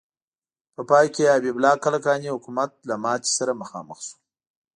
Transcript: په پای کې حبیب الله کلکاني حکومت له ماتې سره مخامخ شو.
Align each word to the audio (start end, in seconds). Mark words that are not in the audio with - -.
په 0.75 0.81
پای 0.89 1.05
کې 1.15 1.31
حبیب 1.35 1.55
الله 1.57 1.75
کلکاني 1.85 2.29
حکومت 2.35 2.71
له 2.89 2.95
ماتې 3.03 3.29
سره 3.37 3.57
مخامخ 3.61 3.99
شو. 4.07 4.17